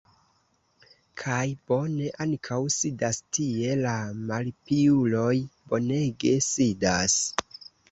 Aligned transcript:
Kaj 1.23 1.41
bone 1.71 2.07
ankaŭ 2.25 2.57
sidas 2.77 3.21
tie 3.39 3.77
la 3.83 3.93
malpiuloj, 4.31 5.37
bonege 5.75 6.35
sidas! 6.51 7.23